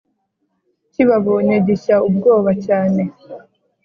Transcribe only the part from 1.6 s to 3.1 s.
gishya ubwoba cyane